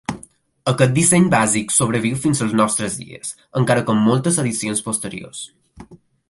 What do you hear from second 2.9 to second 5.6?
dies, encara que amb moltes addicions posteriors.